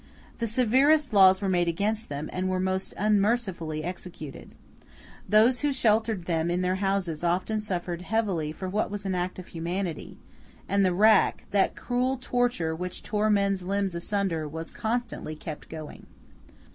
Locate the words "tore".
13.03-13.29